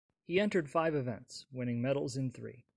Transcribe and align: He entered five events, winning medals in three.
He 0.25 0.39
entered 0.39 0.67
five 0.67 0.95
events, 0.95 1.45
winning 1.51 1.79
medals 1.79 2.17
in 2.17 2.31
three. 2.31 2.65